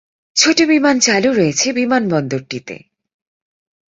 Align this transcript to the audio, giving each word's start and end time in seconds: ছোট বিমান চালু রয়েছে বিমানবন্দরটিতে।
ছোট 0.35 0.57
বিমান 0.61 0.95
চালু 0.99 1.29
রয়েছে 1.33 1.67
বিমানবন্দরটিতে। 1.73 2.75